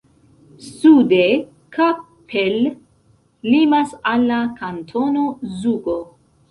[0.67, 1.19] Sude
[1.77, 2.57] Kappel
[3.53, 5.31] limas al la Kantono
[5.63, 6.01] Zugo.